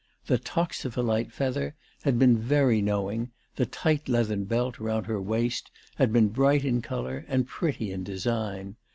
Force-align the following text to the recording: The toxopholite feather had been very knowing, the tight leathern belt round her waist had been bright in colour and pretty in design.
The 0.25 0.39
toxopholite 0.39 1.31
feather 1.31 1.75
had 2.01 2.17
been 2.17 2.35
very 2.35 2.81
knowing, 2.81 3.29
the 3.55 3.67
tight 3.67 4.09
leathern 4.09 4.45
belt 4.45 4.79
round 4.79 5.05
her 5.05 5.21
waist 5.21 5.69
had 5.97 6.11
been 6.11 6.29
bright 6.29 6.65
in 6.65 6.81
colour 6.81 7.23
and 7.27 7.45
pretty 7.45 7.91
in 7.91 8.03
design. 8.03 8.77